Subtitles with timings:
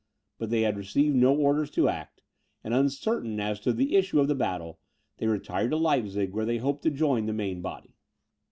[0.39, 2.23] But they had received no orders to act;
[2.63, 4.79] and, uncertain as to the issue of the battle,
[5.17, 7.93] they retired to Leipzig, where they hoped to join the main body.